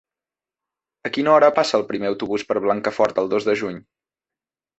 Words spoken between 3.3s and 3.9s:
dos de juny?